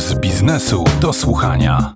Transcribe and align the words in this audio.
z 0.00 0.14
biznesu 0.14 0.84
do 1.00 1.12
słuchania. 1.12 1.94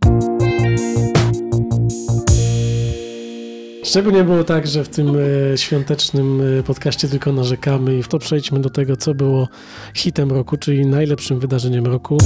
Żeby 3.92 4.12
nie 4.12 4.24
było 4.24 4.44
tak, 4.44 4.66
że 4.66 4.84
w 4.84 4.88
tym 4.88 5.16
e, 5.52 5.58
świątecznym 5.58 6.40
e, 6.58 6.62
podcaście 6.62 7.08
tylko 7.08 7.32
narzekamy 7.32 7.98
i 7.98 8.02
w 8.02 8.08
to 8.08 8.18
przejdźmy 8.18 8.60
do 8.60 8.70
tego, 8.70 8.96
co 8.96 9.14
było 9.14 9.48
hitem 9.94 10.30
roku, 10.30 10.56
czyli 10.56 10.86
najlepszym 10.86 11.40
wydarzeniem 11.40 11.86
roku. 11.86 12.18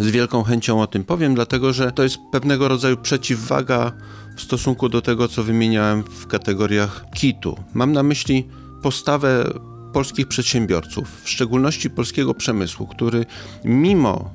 Z 0.00 0.10
wielką 0.10 0.42
chęcią 0.42 0.82
o 0.82 0.86
tym 0.86 1.04
powiem, 1.04 1.34
dlatego 1.34 1.72
że 1.72 1.92
to 1.92 2.02
jest 2.02 2.18
pewnego 2.32 2.68
rodzaju 2.68 2.96
przeciwwaga 2.96 3.92
w 4.36 4.40
stosunku 4.40 4.88
do 4.88 5.02
tego, 5.02 5.28
co 5.28 5.42
wymieniałem 5.42 6.02
w 6.02 6.26
kategoriach 6.26 7.04
kitu. 7.14 7.56
Mam 7.74 7.92
na 7.92 8.02
myśli 8.02 8.48
postawę 8.82 9.44
polskich 9.92 10.28
przedsiębiorców, 10.28 11.22
w 11.22 11.28
szczególności 11.28 11.90
polskiego 11.90 12.34
przemysłu, 12.34 12.86
który 12.86 13.26
mimo 13.64 14.30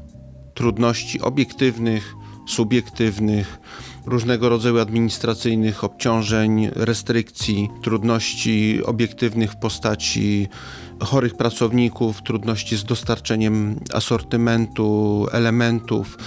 trudności 0.53 1.21
obiektywnych, 1.21 2.13
subiektywnych, 2.47 3.59
różnego 4.05 4.49
rodzaju 4.49 4.79
administracyjnych 4.79 5.83
obciążeń, 5.83 6.69
restrykcji, 6.75 7.69
trudności 7.83 8.79
obiektywnych 8.85 9.51
w 9.51 9.55
postaci 9.55 10.47
chorych 10.99 11.37
pracowników, 11.37 12.21
trudności 12.23 12.77
z 12.77 12.83
dostarczeniem 12.83 13.79
asortymentu, 13.93 15.27
elementów, 15.31 16.17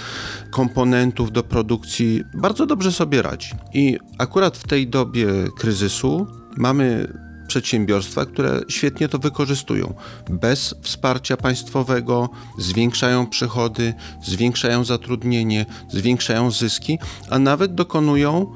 komponentów 0.51 1.31
do 1.31 1.43
produkcji, 1.43 2.23
bardzo 2.33 2.65
dobrze 2.65 2.91
sobie 2.91 3.21
radzi. 3.21 3.49
I 3.73 3.97
akurat 4.17 4.57
w 4.57 4.67
tej 4.67 4.87
dobie 4.87 5.27
kryzysu 5.57 6.27
mamy 6.57 7.07
przedsiębiorstwa, 7.51 8.25
które 8.25 8.61
świetnie 8.69 9.09
to 9.09 9.19
wykorzystują. 9.19 9.93
Bez 10.29 10.75
wsparcia 10.81 11.37
państwowego 11.37 12.29
zwiększają 12.57 13.27
przychody, 13.27 13.93
zwiększają 14.23 14.83
zatrudnienie, 14.83 15.65
zwiększają 15.89 16.51
zyski, 16.51 16.99
a 17.29 17.39
nawet 17.39 17.75
dokonują 17.75 18.47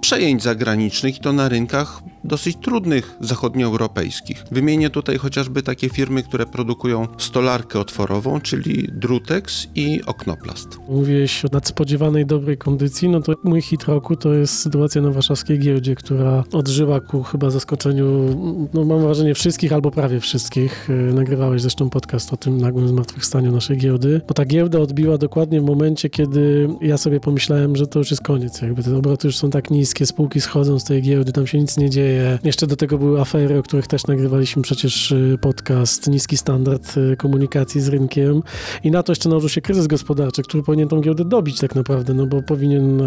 przejęć 0.00 0.42
zagranicznych 0.42 1.16
i 1.16 1.20
to 1.20 1.32
na 1.32 1.48
rynkach 1.48 2.02
dosyć 2.24 2.56
trudnych 2.56 3.16
zachodnioeuropejskich. 3.20 4.44
Wymienię 4.50 4.90
tutaj 4.90 5.18
chociażby 5.18 5.62
takie 5.62 5.88
firmy, 5.88 6.22
które 6.22 6.46
produkują 6.46 7.08
stolarkę 7.18 7.80
otworową, 7.80 8.40
czyli 8.40 8.88
Drutex 8.92 9.68
i 9.74 10.00
Oknoplast. 10.06 10.78
Mówiłeś 10.88 11.44
o 11.44 11.48
nadspodziewanej 11.52 12.26
dobrej 12.26 12.58
kondycji, 12.58 13.08
no 13.08 13.20
to 13.20 13.32
mój 13.44 13.62
hit 13.62 13.84
roku 13.84 14.16
to 14.16 14.34
jest 14.34 14.58
sytuacja 14.58 15.02
na 15.02 15.10
warszawskiej 15.10 15.58
giełdzie, 15.58 15.94
która 15.94 16.44
odżyła 16.52 17.00
ku 17.00 17.22
chyba 17.22 17.50
zaskoczeniu, 17.50 18.36
no 18.74 18.84
mam 18.84 19.00
wrażenie 19.00 19.34
wszystkich 19.34 19.72
albo 19.72 19.90
prawie 19.90 20.20
wszystkich. 20.20 20.90
E, 20.90 20.92
nagrywałeś 20.92 21.62
zresztą 21.62 21.90
podcast 21.90 22.32
o 22.32 22.36
tym 22.36 22.58
nagłym 22.58 22.88
zmartwychwstaniu 22.88 23.52
naszej 23.52 23.76
giełdy, 23.76 24.20
bo 24.28 24.34
ta 24.34 24.44
giełda 24.44 24.78
odbiła 24.78 25.18
dokładnie 25.18 25.60
w 25.60 25.64
momencie, 25.64 26.10
kiedy 26.10 26.68
ja 26.80 26.98
sobie 26.98 27.20
pomyślałem, 27.20 27.76
że 27.76 27.86
to 27.86 27.98
już 27.98 28.10
jest 28.10 28.22
koniec, 28.22 28.62
jakby 28.62 28.82
te 28.82 28.96
obroty 28.96 29.28
już 29.28 29.36
są 29.36 29.50
tak 29.50 29.70
niskie, 29.70 30.06
spółki 30.06 30.40
schodzą 30.40 30.78
z 30.78 30.84
tej 30.84 31.02
giełdy, 31.02 31.32
tam 31.32 31.46
się 31.46 31.58
nic 31.58 31.76
nie 31.76 31.90
dzieje, 31.90 32.11
dzieje. 32.12 32.38
Jeszcze 32.44 32.66
do 32.66 32.76
tego 32.76 32.98
były 32.98 33.20
afery, 33.20 33.58
o 33.58 33.62
których 33.62 33.86
też 33.86 34.06
nagrywaliśmy 34.06 34.62
przecież 34.62 35.12
y, 35.12 35.38
podcast, 35.40 36.08
niski 36.08 36.36
standard 36.36 36.96
y, 36.96 37.16
komunikacji 37.16 37.80
z 37.80 37.88
rynkiem 37.88 38.42
i 38.84 38.90
na 38.90 39.02
to 39.02 39.12
jeszcze 39.12 39.28
nałożył 39.28 39.48
się 39.48 39.60
kryzys 39.60 39.86
gospodarczy, 39.86 40.42
który 40.42 40.62
powinien 40.62 40.88
tą 40.88 41.00
giełdę 41.00 41.24
dobić 41.24 41.58
tak 41.58 41.74
naprawdę, 41.74 42.14
no 42.14 42.26
bo 42.26 42.42
powinien 42.42 43.02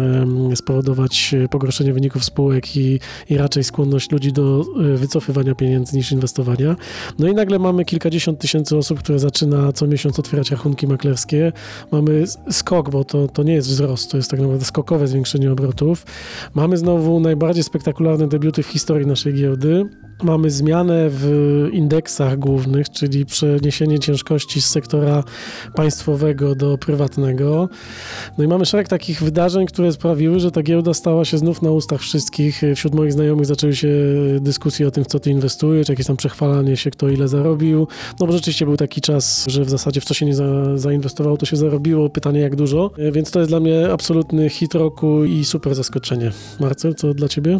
spowodować 0.54 1.34
y, 1.34 1.48
pogorszenie 1.48 1.92
wyników 1.92 2.24
spółek 2.24 2.76
i, 2.76 3.00
i 3.30 3.36
raczej 3.36 3.64
skłonność 3.64 4.10
ludzi 4.10 4.32
do 4.32 4.64
wycofywania 4.94 5.54
pieniędzy 5.54 5.96
niż 5.96 6.12
inwestowania. 6.12 6.76
No 7.18 7.28
i 7.28 7.34
nagle 7.34 7.58
mamy 7.58 7.84
kilkadziesiąt 7.84 8.38
tysięcy 8.38 8.76
osób, 8.76 8.98
które 8.98 9.18
zaczyna 9.18 9.72
co 9.72 9.86
miesiąc 9.86 10.18
otwierać 10.18 10.50
rachunki 10.50 10.86
maklerskie. 10.86 11.52
Mamy 11.92 12.24
skok, 12.50 12.90
bo 12.90 13.04
to, 13.04 13.28
to 13.28 13.42
nie 13.42 13.54
jest 13.54 13.68
wzrost, 13.68 14.10
to 14.10 14.16
jest 14.16 14.30
tak 14.30 14.40
naprawdę 14.40 14.64
skokowe 14.64 15.08
zwiększenie 15.08 15.52
obrotów. 15.52 16.06
Mamy 16.54 16.76
znowu 16.76 17.20
najbardziej 17.20 17.64
spektakularne 17.64 18.28
debiuty 18.28 18.62
w 18.62 18.66
historii 18.66 18.95
historii 18.96 19.06
naszej 19.06 19.34
giełdy. 19.34 19.88
Mamy 20.22 20.50
zmianę 20.50 21.06
w 21.10 21.68
indeksach 21.72 22.38
głównych, 22.38 22.90
czyli 22.90 23.26
przeniesienie 23.26 23.98
ciężkości 23.98 24.62
z 24.62 24.66
sektora 24.66 25.24
państwowego 25.74 26.54
do 26.54 26.78
prywatnego. 26.78 27.68
No 28.38 28.44
i 28.44 28.48
mamy 28.48 28.66
szereg 28.66 28.88
takich 28.88 29.22
wydarzeń, 29.22 29.66
które 29.66 29.92
sprawiły, 29.92 30.40
że 30.40 30.50
ta 30.50 30.62
giełda 30.62 30.94
stała 30.94 31.24
się 31.24 31.38
znów 31.38 31.62
na 31.62 31.70
ustach 31.70 32.00
wszystkich. 32.00 32.62
Wśród 32.76 32.94
moich 32.94 33.12
znajomych 33.12 33.46
zaczęły 33.46 33.76
się 33.76 33.88
dyskusje 34.40 34.88
o 34.88 34.90
tym, 34.90 35.04
w 35.04 35.06
co 35.06 35.20
ty 35.20 35.30
inwestujesz, 35.30 35.88
jakieś 35.88 36.06
tam 36.06 36.16
przechwalanie 36.16 36.76
się, 36.76 36.90
kto 36.90 37.08
ile 37.08 37.28
zarobił. 37.28 37.88
No 38.20 38.26
bo 38.26 38.32
rzeczywiście 38.32 38.66
był 38.66 38.76
taki 38.76 39.00
czas, 39.00 39.44
że 39.48 39.64
w 39.64 39.70
zasadzie 39.70 40.00
w 40.00 40.04
co 40.04 40.14
się 40.14 40.26
nie 40.26 40.34
za, 40.34 40.78
zainwestowało, 40.78 41.36
to 41.36 41.46
się 41.46 41.56
zarobiło. 41.56 42.10
Pytanie 42.10 42.40
jak 42.40 42.56
dużo. 42.56 42.90
Więc 43.12 43.30
to 43.30 43.38
jest 43.38 43.50
dla 43.50 43.60
mnie 43.60 43.92
absolutny 43.92 44.48
hit 44.48 44.74
roku 44.74 45.24
i 45.24 45.44
super 45.44 45.74
zaskoczenie. 45.74 46.32
Marcel, 46.60 46.94
co 46.94 47.14
dla 47.14 47.28
ciebie? 47.28 47.58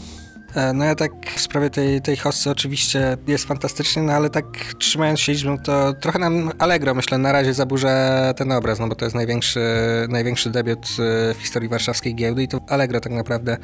E, 0.57 0.73
no 0.73 0.85
ja 0.85 0.95
tak 0.95 1.13
w 1.37 1.41
sprawie 1.41 1.71
tej, 1.71 2.03
tej 2.03 2.17
hossy 2.17 2.51
oczywiście 2.51 3.17
jest 3.27 3.45
fantastycznie, 3.45 4.03
no 4.03 4.13
ale 4.13 4.31
tak 4.31 4.45
trzymając 4.79 5.21
się 5.21 5.33
liczbą, 5.33 5.59
to 5.59 5.93
trochę 5.93 6.19
nam 6.19 6.51
Allegro 6.59 6.95
myślę 6.95 7.19
na 7.19 7.33
razie 7.33 7.55
zaburza 7.55 8.35
ten 8.37 8.53
obraz, 8.53 8.79
no 8.79 8.89
bo 8.89 8.95
to 8.95 9.05
jest 9.05 9.15
największy, 9.15 9.61
największy 10.09 10.51
debiut 10.51 10.87
e, 10.87 11.35
w 11.35 11.37
historii 11.39 11.69
warszawskiej 11.69 12.15
giełdy 12.15 12.43
i 12.43 12.49
to 12.49 12.61
Allegro 12.69 13.01
tak 13.01 13.13
naprawdę 13.13 13.57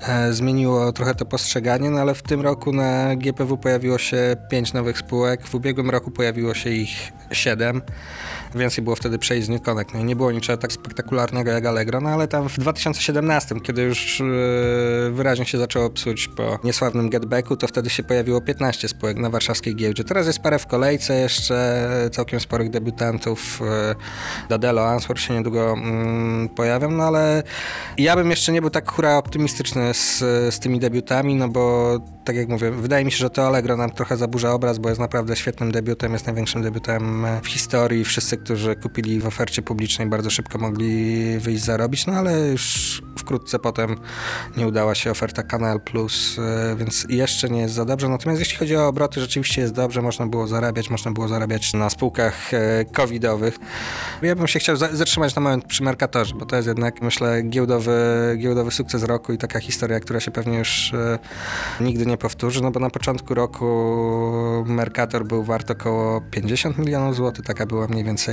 e, 0.00 0.32
zmieniło 0.32 0.92
trochę 0.92 1.14
to 1.14 1.24
postrzeganie, 1.24 1.90
no 1.90 2.00
ale 2.00 2.14
w 2.14 2.22
tym 2.22 2.40
roku 2.40 2.72
na 2.72 3.16
GPW 3.16 3.58
pojawiło 3.58 3.98
się 3.98 4.36
pięć 4.50 4.72
nowych 4.72 4.98
spółek, 4.98 5.46
w 5.46 5.54
ubiegłym 5.54 5.90
roku 5.90 6.10
pojawiło 6.10 6.54
się 6.54 6.70
ich 6.70 7.12
siedem. 7.32 7.82
Więcej 8.54 8.84
było 8.84 8.96
wtedy 8.96 9.18
przejść 9.18 9.46
z. 9.46 9.94
No 9.94 10.00
i 10.00 10.04
nie 10.04 10.16
było 10.16 10.32
niczego 10.32 10.56
tak 10.56 10.72
spektakularnego 10.72 11.50
jak 11.50 11.66
Allegro, 11.66 12.00
no 12.00 12.10
ale 12.10 12.28
tam 12.28 12.48
w 12.48 12.58
2017, 12.58 13.54
kiedy 13.60 13.82
już 13.82 14.20
yy, 14.20 15.10
wyraźnie 15.12 15.44
się 15.44 15.58
zaczęło 15.58 15.90
psuć 15.90 16.28
po 16.28 16.58
niesławnym 16.64 17.10
getbacku, 17.10 17.56
to 17.56 17.66
wtedy 17.66 17.90
się 17.90 18.02
pojawiło 18.02 18.40
15 18.40 18.88
spółek 18.88 19.16
na 19.16 19.30
warszawskiej 19.30 19.76
giełdzie. 19.76 20.04
Teraz 20.04 20.26
jest 20.26 20.38
parę 20.38 20.58
w 20.58 20.66
kolejce, 20.66 21.14
jeszcze 21.14 21.88
całkiem 22.12 22.40
sporych 22.40 22.70
debiutantów. 22.70 23.60
Yy, 23.60 23.94
Dadelo, 24.48 24.88
Answer 24.88 25.20
się 25.20 25.34
niedługo 25.34 25.76
yy, 26.42 26.48
pojawią, 26.48 26.90
no 26.90 27.04
ale 27.04 27.42
ja 27.98 28.16
bym 28.16 28.30
jeszcze 28.30 28.52
nie 28.52 28.60
był 28.60 28.70
tak 28.70 28.90
hura 28.90 29.16
optymistyczny 29.16 29.94
z, 29.94 30.18
z 30.54 30.60
tymi 30.60 30.80
debiutami, 30.80 31.34
no 31.34 31.48
bo 31.48 31.98
tak 32.24 32.36
jak 32.36 32.48
mówię, 32.48 32.70
wydaje 32.70 33.04
mi 33.04 33.12
się, 33.12 33.18
że 33.18 33.30
to 33.30 33.46
Allegro 33.46 33.76
nam 33.76 33.90
trochę 33.90 34.16
zaburza 34.16 34.52
obraz, 34.52 34.78
bo 34.78 34.88
jest 34.88 35.00
naprawdę 35.00 35.36
świetnym 35.36 35.72
debiutem, 35.72 36.12
jest 36.12 36.26
największym 36.26 36.62
debiutem 36.62 37.26
w 37.42 37.46
historii. 37.46 38.04
Wszyscy, 38.04 38.36
którzy 38.44 38.76
kupili 38.76 39.20
w 39.20 39.26
ofercie 39.26 39.62
publicznej, 39.62 40.08
bardzo 40.08 40.30
szybko 40.30 40.58
mogli 40.58 41.38
wyjść 41.38 41.64
zarobić, 41.64 42.06
no 42.06 42.12
ale 42.12 42.48
już 42.48 43.02
wkrótce 43.18 43.58
potem 43.58 43.96
nie 44.56 44.66
udała 44.66 44.94
się 44.94 45.10
oferta 45.10 45.42
Kanal 45.42 45.80
Plus, 45.80 46.38
e, 46.38 46.76
więc 46.76 47.06
jeszcze 47.08 47.50
nie 47.50 47.60
jest 47.60 47.74
za 47.74 47.84
dobrze. 47.84 48.08
Natomiast 48.08 48.40
jeśli 48.40 48.56
chodzi 48.56 48.76
o 48.76 48.88
obroty, 48.88 49.20
rzeczywiście 49.20 49.62
jest 49.62 49.74
dobrze, 49.74 50.02
można 50.02 50.26
było 50.26 50.46
zarabiać, 50.46 50.90
można 50.90 51.10
było 51.10 51.28
zarabiać 51.28 51.72
na 51.74 51.90
spółkach 51.90 52.54
e, 52.54 52.84
covidowych. 52.84 53.58
Ja 54.22 54.36
bym 54.36 54.46
się 54.46 54.58
chciał 54.58 54.76
zatrzymać 54.76 55.34
na 55.34 55.42
moment 55.42 55.64
przy 55.64 55.82
Mercatorze, 55.82 56.34
bo 56.34 56.46
to 56.46 56.56
jest 56.56 56.68
jednak, 56.68 57.02
myślę, 57.02 57.42
giełdowy, 57.42 57.92
giełdowy 58.38 58.70
sukces 58.70 59.02
roku 59.02 59.32
i 59.32 59.38
taka 59.38 59.60
historia, 59.60 60.00
która 60.00 60.20
się 60.20 60.30
pewnie 60.30 60.58
już 60.58 60.94
e, 60.94 61.18
nigdy 61.80 62.06
nie 62.06 62.16
powtórzy, 62.16 62.62
no 62.62 62.70
bo 62.70 62.80
na 62.80 62.90
początku 62.90 63.34
roku 63.34 63.66
Mercator 64.66 65.26
był 65.26 65.44
wart 65.44 65.70
około 65.70 66.20
50 66.20 66.78
milionów 66.78 67.16
złotych, 67.16 67.44
taka 67.44 67.66
była 67.66 67.86
mniej 67.86 68.04
więcej 68.04 68.31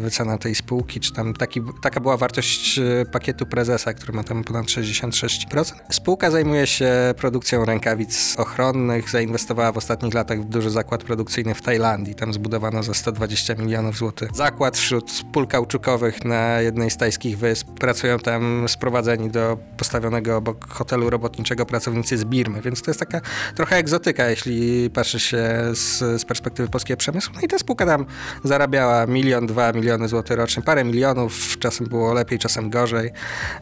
wycena 0.00 0.38
tej 0.38 0.54
spółki, 0.54 1.00
czy 1.00 1.12
tam 1.12 1.34
taki, 1.34 1.60
taka 1.82 2.00
była 2.00 2.16
wartość 2.16 2.80
pakietu 3.12 3.46
prezesa, 3.46 3.94
który 3.94 4.12
ma 4.12 4.24
tam 4.24 4.44
ponad 4.44 4.66
66%. 4.66 5.72
Spółka 5.90 6.30
zajmuje 6.30 6.66
się 6.66 6.92
produkcją 7.16 7.64
rękawic 7.64 8.34
ochronnych, 8.38 9.10
zainwestowała 9.10 9.72
w 9.72 9.76
ostatnich 9.76 10.14
latach 10.14 10.40
w 10.40 10.44
duży 10.44 10.70
zakład 10.70 11.04
produkcyjny 11.04 11.54
w 11.54 11.62
Tajlandii. 11.62 12.14
Tam 12.14 12.32
zbudowano 12.32 12.82
za 12.82 12.94
120 12.94 13.54
milionów 13.54 13.96
złotych 13.96 14.30
zakład 14.34 14.76
wśród 14.76 15.22
pól 15.32 15.46
kauczukowych 15.46 16.24
na 16.24 16.60
jednej 16.60 16.90
z 16.90 16.96
tajskich 16.96 17.38
wysp. 17.38 17.68
Pracują 17.68 18.18
tam 18.18 18.68
sprowadzeni 18.68 19.30
do 19.30 19.58
postawionego 19.76 20.36
obok 20.36 20.72
hotelu 20.72 21.10
robotniczego 21.10 21.66
pracownicy 21.66 22.18
z 22.18 22.24
Birmy, 22.24 22.62
więc 22.62 22.82
to 22.82 22.90
jest 22.90 23.00
taka 23.00 23.20
trochę 23.54 23.76
egzotyka, 23.76 24.30
jeśli 24.30 24.90
patrzy 24.90 25.20
się 25.20 25.38
z, 25.72 25.98
z 25.98 26.24
perspektywy 26.24 26.68
polskiego 26.68 26.96
przemysłu. 26.96 27.32
No 27.34 27.40
i 27.40 27.48
ta 27.48 27.58
spółka 27.58 27.86
tam 27.86 28.06
zarabiała 28.44 29.06
milion 29.06 29.25
milion, 29.26 29.46
dwa 29.46 29.72
miliony 29.72 30.08
złotych 30.08 30.36
rocznie, 30.36 30.62
parę 30.62 30.84
milionów, 30.84 31.58
czasem 31.58 31.86
było 31.86 32.12
lepiej, 32.14 32.38
czasem 32.38 32.70
gorzej. 32.70 33.10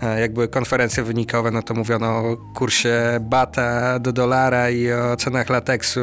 E, 0.03 0.21
Jak 0.21 0.33
były 0.33 0.49
konferencje 0.49 1.03
wynikowe, 1.03 1.51
no 1.51 1.63
to 1.63 1.75
mówiono 1.75 2.07
o 2.19 2.37
kursie 2.55 3.19
bata 3.21 3.99
do 3.99 4.13
dolara 4.13 4.71
i 4.71 4.93
o 4.93 5.17
cenach 5.17 5.51
lateksu 5.51 6.01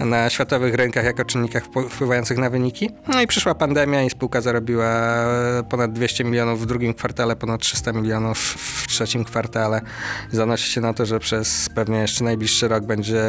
na 0.00 0.30
światowych 0.30 0.74
rynkach 0.74 1.04
jako 1.04 1.24
czynnikach 1.24 1.64
wpł- 1.68 1.88
wpływających 1.88 2.38
na 2.38 2.50
wyniki. 2.50 2.90
No 3.08 3.22
i 3.22 3.26
przyszła 3.26 3.54
pandemia 3.54 4.02
i 4.02 4.10
spółka 4.10 4.40
zarobiła 4.40 4.90
ponad 5.70 5.92
200 5.92 6.24
milionów 6.24 6.62
w 6.62 6.66
drugim 6.66 6.94
kwartale, 6.94 7.36
ponad 7.36 7.60
300 7.60 7.92
milionów 7.92 8.38
w 8.38 8.86
trzecim 8.86 9.24
kwartale. 9.24 9.80
Zanosi 10.32 10.70
się 10.72 10.80
na 10.80 10.94
to, 10.94 11.06
że 11.06 11.18
przez 11.20 11.68
pewnie 11.74 11.98
jeszcze 11.98 12.24
najbliższy 12.24 12.68
rok 12.68 12.84
będzie, 12.84 13.24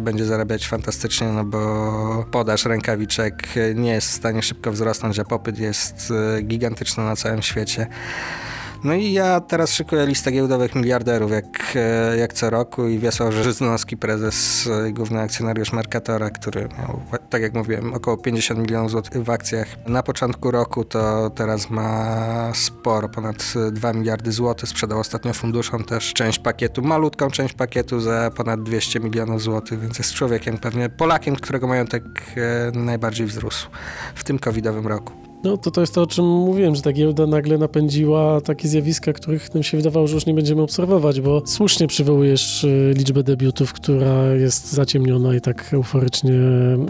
będzie 0.00 0.24
zarabiać 0.24 0.68
fantastycznie, 0.68 1.28
no 1.28 1.44
bo 1.44 2.24
podaż 2.30 2.64
rękawiczek 2.64 3.42
nie 3.74 3.90
jest 3.92 4.08
w 4.08 4.12
stanie 4.12 4.42
szybko 4.42 4.72
wzrosnąć, 4.72 5.01
a 5.18 5.24
popyt 5.24 5.58
jest 5.58 6.12
e, 6.38 6.42
gigantyczny 6.42 7.04
na 7.04 7.16
całym 7.16 7.42
świecie. 7.42 7.86
No 8.84 8.94
i 8.94 9.12
ja 9.12 9.40
teraz 9.40 9.72
szykuję 9.72 10.06
listę 10.06 10.32
giełdowych 10.32 10.74
miliarderów, 10.74 11.30
jak, 11.30 11.72
e, 11.76 12.16
jak 12.16 12.32
co 12.32 12.50
roku 12.50 12.88
i 12.88 12.98
Wiesław 12.98 13.34
Żyznowski, 13.34 13.96
prezes, 13.96 14.68
e, 14.86 14.92
główny 14.92 15.20
akcjonariusz 15.20 15.72
Mercatora, 15.72 16.30
który 16.30 16.68
miał, 16.78 17.00
tak 17.30 17.42
jak 17.42 17.54
mówiłem, 17.54 17.94
około 17.94 18.16
50 18.16 18.60
milionów 18.60 18.90
złotych 18.90 19.22
w 19.22 19.30
akcjach. 19.30 19.66
Na 19.86 20.02
początku 20.02 20.50
roku 20.50 20.84
to 20.84 21.30
teraz 21.30 21.70
ma 21.70 22.52
sporo, 22.54 23.08
ponad 23.08 23.54
2 23.72 23.92
miliardy 23.92 24.32
złotych. 24.32 24.68
Sprzedał 24.68 24.98
ostatnio 24.98 25.32
funduszom 25.32 25.84
też 25.84 26.12
część 26.12 26.38
pakietu, 26.38 26.82
malutką 26.82 27.30
część 27.30 27.54
pakietu 27.54 28.00
za 28.00 28.30
ponad 28.36 28.62
200 28.62 29.00
milionów 29.00 29.42
złotych, 29.42 29.80
więc 29.80 29.98
jest 29.98 30.12
człowiekiem, 30.12 30.58
pewnie 30.58 30.88
Polakiem, 30.88 31.36
którego 31.36 31.66
majątek 31.66 32.04
e, 32.36 32.78
najbardziej 32.78 33.26
wzrósł 33.26 33.68
w 34.14 34.24
tym 34.24 34.38
covidowym 34.38 34.86
roku. 34.86 35.21
No 35.44 35.56
to 35.56 35.70
to 35.70 35.80
jest 35.80 35.94
to, 35.94 36.02
o 36.02 36.06
czym 36.06 36.24
mówiłem, 36.24 36.74
że 36.74 36.82
ta 36.82 36.92
giełda 36.92 37.26
nagle 37.26 37.58
napędziła 37.58 38.40
takie 38.40 38.68
zjawiska, 38.68 39.12
których 39.12 39.54
nam 39.54 39.62
się 39.62 39.76
wydawało, 39.76 40.06
że 40.06 40.14
już 40.14 40.26
nie 40.26 40.34
będziemy 40.34 40.62
obserwować, 40.62 41.20
bo 41.20 41.42
słusznie 41.44 41.86
przywołujesz 41.86 42.64
y, 42.64 42.94
liczbę 42.96 43.22
debiutów, 43.22 43.72
która 43.72 44.34
jest 44.34 44.72
zaciemniona 44.72 45.34
i 45.34 45.40
tak 45.40 45.74
euforycznie 45.74 46.32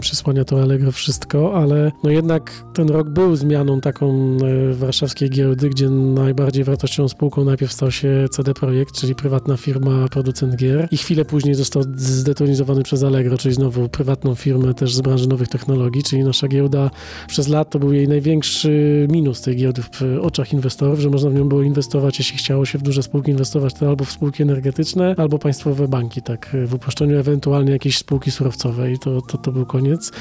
przysłania 0.01 0.45
to 0.45 0.61
Allegro 0.61 0.91
wszystko, 0.91 1.55
ale 1.55 1.91
no 2.03 2.09
jednak 2.09 2.63
ten 2.73 2.89
rok 2.89 3.09
był 3.09 3.35
zmianą 3.35 3.81
taką 3.81 4.37
y, 4.71 4.73
warszawskiej 4.73 5.29
giełdy, 5.29 5.69
gdzie 5.69 5.89
najbardziej 5.89 6.63
wartościową 6.63 7.09
spółką 7.09 7.43
najpierw 7.43 7.73
stał 7.73 7.91
się 7.91 8.25
CD 8.31 8.53
Projekt, 8.53 8.95
czyli 8.95 9.15
prywatna 9.15 9.57
firma 9.57 10.07
producent 10.07 10.55
gier. 10.55 10.87
I 10.91 10.97
chwilę 10.97 11.25
później 11.25 11.55
został 11.55 11.83
zdetronizowany 11.95 12.83
przez 12.83 13.03
Allegro, 13.03 13.37
czyli 13.37 13.55
znowu 13.55 13.89
prywatną 13.89 14.35
firmę 14.35 14.73
też 14.73 14.95
z 14.95 15.01
branży 15.01 15.27
nowych 15.29 15.47
technologii, 15.47 16.03
czyli 16.03 16.23
nasza 16.23 16.47
giełda 16.47 16.89
przez 17.27 17.47
lat 17.47 17.69
to 17.69 17.79
był 17.79 17.93
jej 17.93 18.07
największy 18.07 18.42
minus 19.09 19.41
tej 19.41 19.55
giełdy 19.55 19.81
w 19.81 20.01
oczach 20.21 20.53
inwestorów, 20.53 20.99
że 20.99 21.09
można 21.09 21.29
w 21.29 21.33
nią 21.33 21.49
było 21.49 21.61
inwestować, 21.61 22.19
jeśli 22.19 22.37
chciało 22.37 22.65
się 22.65 22.77
w 22.77 22.81
duże 22.81 23.03
spółki 23.03 23.31
inwestować, 23.31 23.73
to 23.73 23.89
albo 23.89 24.05
w 24.05 24.11
spółki 24.11 24.43
energetyczne, 24.43 25.15
albo 25.17 25.39
państwowe 25.39 25.87
banki, 25.87 26.21
tak, 26.21 26.57
w 26.65 26.73
uproszczeniu, 26.73 27.17
ewentualnie 27.17 27.71
jakieś 27.71 27.97
spółki 27.97 28.31
surowcowe 28.31 28.91
i 28.91 28.99
to, 28.99 29.21
to, 29.21 29.37
to 29.37 29.51
był 29.51 29.65
koniec. 29.65 30.11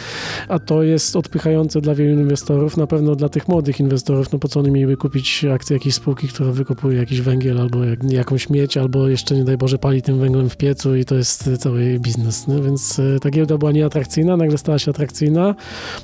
A 0.49 0.59
to 0.59 0.83
jest 0.83 1.17
odpychające 1.17 1.81
dla 1.81 1.95
wielu 1.95 2.21
inwestorów, 2.21 2.77
na 2.77 2.87
pewno 2.87 3.17
dla 3.17 3.29
tych 3.29 3.49
młodych 3.49 3.81
inwestorów, 3.81 4.33
no 4.33 4.39
po 4.39 4.49
co 4.49 4.61
oni 4.61 4.71
mieliby 4.71 4.97
kupić 4.97 5.45
akcje 5.45 5.77
jakiejś 5.77 5.95
spółki, 5.95 6.29
która 6.29 6.53
wykopuje 6.53 6.99
jakiś 6.99 7.21
węgiel 7.21 7.61
albo 7.61 7.85
jak, 7.85 8.13
jakąś 8.13 8.51
miedź, 8.51 8.77
albo 8.77 9.09
jeszcze 9.09 9.35
nie 9.35 9.45
daj 9.45 9.57
Boże 9.57 9.79
pali 9.79 10.03
tym 10.03 10.19
węglem 10.19 10.49
w 10.49 10.57
piecu 10.57 10.97
i 10.97 11.05
to 11.05 11.15
jest 11.15 11.51
cały 11.59 11.99
biznes, 12.01 12.47
więc 12.65 12.99
e, 12.99 13.21
ta 13.21 13.31
giełda 13.31 13.59
była 13.59 13.73
nieatrakcyjna, 13.73 14.37
nagle 14.37 14.59
stała 14.59 14.79
się 14.79 14.91
atrakcyjna, 14.91 15.55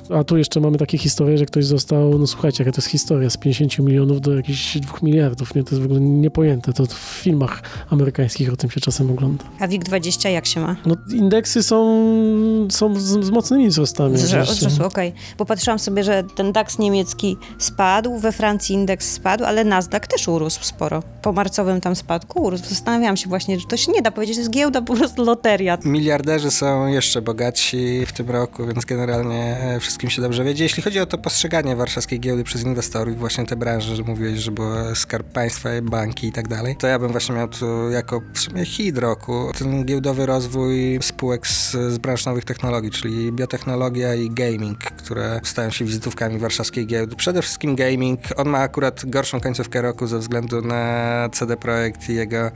a 0.09 0.23
tu 0.23 0.37
jeszcze 0.37 0.59
mamy 0.59 0.77
takie 0.77 0.97
historie, 0.97 1.37
że 1.37 1.45
ktoś 1.45 1.65
został, 1.65 2.08
no 2.17 2.27
słuchajcie, 2.27 2.63
jaka 2.63 2.75
to 2.75 2.81
jest 2.81 2.89
historia, 2.89 3.29
z 3.29 3.37
50 3.37 3.79
milionów 3.79 4.21
do 4.21 4.35
jakichś 4.35 4.77
2 4.77 4.97
miliardów, 5.01 5.55
nie? 5.55 5.63
To 5.63 5.69
jest 5.69 5.81
w 5.81 5.85
ogóle 5.85 5.99
niepojęte, 5.99 6.73
to 6.73 6.85
w 6.85 6.93
filmach 6.93 7.63
amerykańskich 7.89 8.53
o 8.53 8.55
tym 8.55 8.69
się 8.69 8.79
czasem 8.79 9.11
ogląda. 9.11 9.43
A 9.59 9.67
WIG20 9.67 10.29
jak 10.29 10.45
się 10.45 10.59
ma? 10.59 10.75
No 10.85 10.95
indeksy 11.13 11.63
są, 11.63 12.67
są 12.71 12.95
z, 12.95 13.25
z 13.25 13.29
mocnymi 13.29 13.69
wzrostami. 13.69 14.15
Wzrosł, 14.15 14.35
oczywiście. 14.35 14.67
wzrosł, 14.67 14.87
okej. 14.87 15.13
Bo 15.37 15.45
patrzyłam 15.45 15.79
sobie, 15.79 16.03
że 16.03 16.23
ten 16.35 16.51
DAX 16.51 16.79
niemiecki 16.79 17.37
spadł, 17.57 18.19
we 18.19 18.31
Francji 18.31 18.75
indeks 18.75 19.11
spadł, 19.11 19.43
ale 19.45 19.63
Nasdaq 19.63 20.07
też 20.07 20.27
urósł 20.27 20.63
sporo. 20.63 21.03
Po 21.21 21.31
marcowym 21.31 21.81
tam 21.81 21.95
spadku 21.95 22.43
urósł. 22.43 22.65
Zastanawiałam 22.69 23.17
się 23.17 23.29
właśnie, 23.29 23.59
że 23.59 23.65
to 23.67 23.77
się 23.77 23.91
nie 23.91 24.01
da 24.01 24.11
powiedzieć, 24.11 24.35
to 24.35 24.41
jest 24.41 24.51
giełda, 24.51 24.81
po 24.81 24.95
prostu 24.95 25.23
loteria. 25.25 25.77
Miliarderzy 25.85 26.51
są 26.51 26.87
jeszcze 26.87 27.21
bogatsi 27.21 28.05
w 28.05 28.13
tym 28.13 28.29
roku, 28.29 28.65
więc 28.65 28.85
generalnie 28.85 29.57
e, 29.61 29.79
wszystkim 29.79 30.09
się 30.09 30.21
dobrze 30.21 30.43
wiedzie. 30.43 30.63
Jeśli 30.63 30.83
chodzi 30.83 30.99
o 30.99 31.05
to 31.05 31.17
postrzeganie 31.17 31.75
warszawskiej 31.99 32.19
giełdy 32.19 32.43
przez 32.43 32.63
inwestorów, 32.63 33.17
właśnie 33.17 33.45
te 33.45 33.55
branże, 33.55 33.95
że 33.95 34.03
mówiłeś, 34.03 34.39
że 34.39 34.51
było 34.51 34.95
skarb 34.95 35.27
państwa, 35.27 35.69
banki 35.83 36.27
i 36.27 36.31
tak 36.31 36.47
dalej, 36.47 36.75
to 36.75 36.87
ja 36.87 36.99
bym 36.99 37.11
właśnie 37.11 37.35
miał 37.35 37.47
tu 37.47 37.89
jako 37.89 38.21
w 38.33 38.39
sumie 38.39 38.65
hit 38.65 38.97
roku 38.97 39.51
ten 39.57 39.85
giełdowy 39.85 40.25
rozwój 40.25 40.99
spółek 41.01 41.47
z, 41.47 41.71
z 41.71 41.97
branż 41.97 42.25
nowych 42.25 42.45
technologii, 42.45 42.91
czyli 42.91 43.31
biotechnologia 43.31 44.15
i 44.15 44.29
gaming, 44.29 44.79
które 44.79 45.39
stają 45.43 45.69
się 45.69 45.85
wizytówkami 45.85 46.39
warszawskiej 46.39 46.87
giełdy. 46.87 47.15
Przede 47.15 47.41
wszystkim 47.41 47.75
gaming. 47.75 48.19
On 48.35 48.49
ma 48.49 48.59
akurat 48.59 49.05
gorszą 49.05 49.39
końcówkę 49.39 49.81
roku 49.81 50.07
ze 50.07 50.19
względu 50.19 50.61
na 50.61 51.29
CD 51.33 51.57
Projekt 51.57 52.09
i 52.09 52.15
jego 52.15 52.51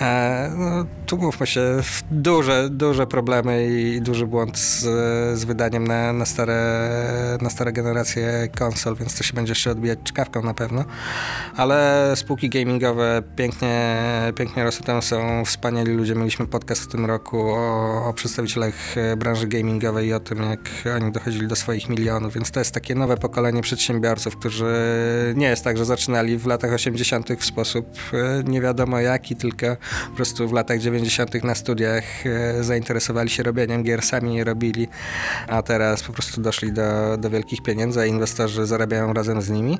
e, 0.00 0.52
no, 0.56 0.84
tu 1.06 1.16
mówmy 1.16 1.46
się, 1.46 1.60
duże, 2.10 2.68
duże 2.70 3.06
problemy 3.06 3.68
i 3.68 4.00
duży 4.00 4.26
błąd 4.26 4.58
z, 4.58 4.80
z 5.38 5.44
wydaniem 5.44 5.86
na, 5.86 6.12
na, 6.12 6.26
stare, 6.26 7.38
na 7.40 7.50
stare 7.50 7.72
generacje 7.72 8.48
więc 8.98 9.18
to 9.18 9.24
się 9.24 9.34
będzie 9.34 9.50
jeszcze 9.50 9.70
odbijać 9.70 9.98
czkawką 10.04 10.42
na 10.42 10.54
pewno. 10.54 10.84
Ale 11.56 12.12
spółki 12.16 12.48
gamingowe 12.48 13.22
pięknie, 13.36 13.98
pięknie 14.36 14.64
tam 14.84 15.02
są 15.02 15.44
wspaniali 15.44 15.92
ludzie. 15.92 16.14
Mieliśmy 16.14 16.46
podcast 16.46 16.82
w 16.82 16.88
tym 16.88 17.06
roku 17.06 17.50
o, 17.50 18.04
o 18.08 18.12
przedstawicielach 18.12 18.98
e, 18.98 19.16
branży 19.16 19.46
gamingowej 19.46 20.08
i 20.08 20.12
o 20.12 20.20
tym, 20.20 20.42
jak 20.42 20.60
oni 20.96 21.12
dochodzili 21.12 21.48
do 21.48 21.56
swoich 21.56 21.88
milionów, 21.88 22.34
więc 22.34 22.50
to 22.50 22.60
jest 22.60 22.74
takie 22.74 22.94
nowe 22.94 23.16
pokolenie 23.16 23.62
przedsiębiorców, 23.62 24.36
którzy 24.36 24.74
nie 25.36 25.46
jest 25.46 25.64
tak, 25.64 25.78
że 25.78 25.84
zaczynali 25.84 26.38
w 26.38 26.46
latach 26.46 26.72
80. 26.72 27.28
w 27.38 27.44
sposób 27.44 27.86
e, 28.12 28.42
nie 28.44 28.60
wiadomo 28.60 29.00
jaki, 29.00 29.36
tylko 29.36 29.66
po 30.10 30.16
prostu 30.16 30.48
w 30.48 30.52
latach 30.52 30.78
90. 30.78 31.44
na 31.44 31.54
studiach 31.54 32.04
e, 32.26 32.64
zainteresowali 32.64 33.30
się 33.30 33.42
robieniem 33.42 33.82
gier, 33.82 34.02
sami 34.02 34.36
je 34.36 34.44
robili, 34.44 34.88
a 35.48 35.62
teraz 35.62 36.02
po 36.02 36.12
prostu 36.12 36.40
doszli 36.40 36.72
do, 36.72 37.16
do 37.18 37.30
wielkich 37.30 37.62
pieniędzy, 37.62 38.00
a 38.00 38.06
inwestorzy 38.06 38.57
zarabiają 38.66 39.12
razem 39.12 39.42
z 39.42 39.50
nimi. 39.50 39.78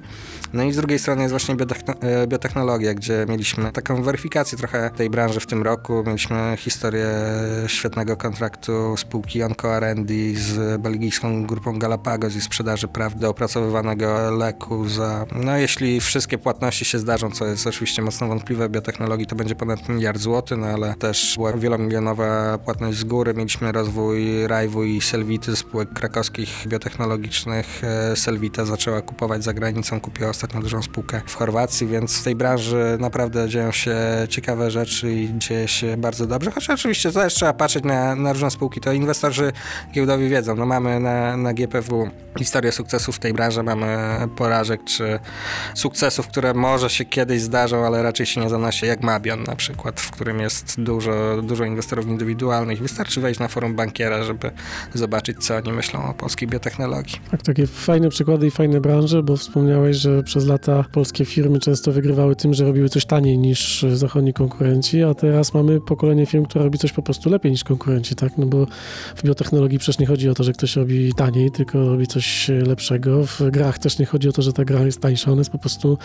No 0.53 0.63
i 0.63 0.73
z 0.73 0.77
drugiej 0.77 0.99
strony 0.99 1.23
jest 1.23 1.33
właśnie 1.33 1.57
e, 2.01 2.27
biotechnologia, 2.27 2.95
gdzie 2.95 3.27
mieliśmy 3.29 3.73
taką 3.73 4.03
weryfikację 4.03 4.59
trochę 4.59 4.91
tej 4.91 5.11
branży 5.11 5.41
w 5.41 5.47
tym 5.47 5.63
roku. 5.63 6.03
Mieliśmy 6.07 6.57
historię 6.59 7.09
świetnego 7.67 8.17
kontraktu 8.17 8.97
spółki 8.97 9.43
Onco 9.43 9.77
R&D 9.77 10.15
z 10.35 10.81
belgijską 10.81 11.47
grupą 11.47 11.79
Galapagos 11.79 12.37
i 12.37 12.41
sprzedaży 12.41 12.89
praw 12.89 13.19
do 13.19 13.29
opracowywanego 13.29 14.31
leku 14.31 14.89
za, 14.89 15.27
no 15.45 15.57
jeśli 15.57 16.01
wszystkie 16.01 16.39
płatności 16.39 16.85
się 16.85 16.99
zdarzą, 16.99 17.31
co 17.31 17.47
jest 17.47 17.67
oczywiście 17.67 18.03
mocno 18.03 18.29
wątpliwe 18.29 18.69
biotechnologii, 18.69 19.27
to 19.27 19.37
będzie 19.37 19.55
ponad 19.55 19.89
miliard 19.89 20.21
złotych, 20.21 20.59
no 20.59 20.67
ale 20.67 20.95
też 20.95 21.35
była 21.37 21.53
wielomilionowa 21.53 22.59
płatność 22.59 22.99
z 22.99 23.05
góry. 23.05 23.35
Mieliśmy 23.35 23.73
rozwój 23.73 24.47
Rajwu 24.47 24.85
i 24.85 25.01
Selvity, 25.01 25.57
spółek 25.57 25.93
krakowskich 25.93 26.67
biotechnologicznych. 26.67 27.85
E, 27.85 28.17
Zaczęła 28.67 29.03
kupować 29.03 29.45
za 29.45 29.53
granicą, 29.55 30.01
kupiła 30.01 30.31
ostatnio 30.31 30.61
dużą 30.61 30.83
spółkę 30.83 31.21
w 31.27 31.35
Chorwacji, 31.35 31.87
więc 31.87 32.21
w 32.21 32.25
tej 32.25 32.35
branży 32.35 32.97
naprawdę 33.01 33.49
dzieją 33.49 33.73
się 33.73 33.97
ciekawe 34.29 34.71
rzeczy 34.71 35.13
i 35.13 35.39
dzieje 35.39 35.69
się 35.69 35.97
bardzo 35.97 36.27
dobrze. 36.27 36.51
Choć 36.51 36.71
oczywiście 36.71 37.13
też 37.13 37.35
trzeba 37.35 37.53
patrzeć 37.53 37.85
na, 37.85 38.15
na 38.15 38.33
różne 38.33 38.51
spółki. 38.51 38.81
To 38.81 38.93
inwestorzy 38.93 39.53
giełdowi 39.93 40.29
wiedzą. 40.29 40.57
No 40.57 40.67
mamy 40.67 41.01
na, 41.01 41.37
na 41.37 41.55
GPW 41.55 42.11
historię 42.39 42.73
sukcesów 42.73 43.17
w 43.17 43.19
tej 43.19 43.33
branży, 43.33 43.63
mamy 43.63 44.19
porażek 44.37 44.85
czy 44.85 45.19
sukcesów, 45.75 46.29
które 46.29 46.55
może 46.55 46.91
się 46.91 47.05
kiedyś 47.05 47.43
zdarzą, 47.43 47.87
ale 47.87 48.03
raczej 48.03 48.27
się 48.27 48.41
nie 48.41 48.49
zanosi, 48.49 48.87
jak 48.87 49.03
Mabion 49.03 49.43
na 49.43 49.57
przykład, 49.57 50.01
w 50.01 50.11
którym 50.11 50.41
jest 50.41 50.81
dużo, 50.81 51.43
dużo 51.43 51.65
inwestorów 51.65 52.07
indywidualnych. 52.07 52.83
Wystarczy 52.83 53.21
wejść 53.21 53.41
na 53.41 53.49
forum 53.49 53.75
bankiera, 53.75 54.23
żeby 54.23 54.51
zobaczyć, 54.95 55.45
co 55.45 55.57
oni 55.57 55.73
myślą 55.73 56.11
o 56.11 56.15
polskiej 56.15 56.49
biotechnologii. 56.49 57.21
Tak, 57.31 57.43
takie 57.43 57.67
fajne 57.67 58.09
przykłady 58.09 58.48
i 58.49 58.51
fajne 58.51 58.81
branże, 58.81 59.23
bo 59.23 59.37
wspomniałeś, 59.37 59.97
że 59.97 60.23
przez 60.23 60.47
lata 60.47 60.85
polskie 60.93 61.25
firmy 61.25 61.59
często 61.59 61.93
wygrywały 61.93 62.37
tym, 62.37 62.55
że 62.55 62.65
robiły 62.65 62.89
coś 62.89 63.07
taniej 63.07 63.39
niż 63.39 63.87
zachodni 63.95 64.33
konkurenci, 64.33 65.03
a 65.03 65.15
teraz 65.15 65.55
mamy 65.55 65.81
pokolenie 65.81 66.27
firm, 66.27 66.45
które 66.45 66.65
robi 66.65 66.79
coś 66.79 66.93
po 66.93 67.03
prostu 67.03 67.31
lepiej 67.31 67.53
niż 67.53 67.65
konkurenci, 67.65 68.15
tak? 68.15 68.39
No 68.39 68.47
bo 68.47 68.67
w 69.17 69.23
biotechnologii 69.23 69.79
przecież 69.79 69.99
nie 69.99 70.07
chodzi 70.07 70.29
o 70.29 70.35
to, 70.35 70.45
że 70.45 70.53
ktoś 70.53 70.77
robi 70.77 71.13
taniej, 71.15 71.51
tylko 71.51 71.89
robi 71.89 72.07
coś 72.07 72.51
lepszego. 72.67 73.27
W 73.27 73.41
grach 73.51 73.79
też 73.79 73.99
nie 73.99 74.07
chodzi 74.07 74.29
o 74.29 74.33
to, 74.33 74.43
że 74.43 74.53
ta 74.53 74.65
gra 74.65 74.85
jest 74.85 75.01
tańsza, 75.01 75.31
ona 75.31 75.41
jest 75.41 75.51
po 75.51 75.59
prostu 75.59 75.99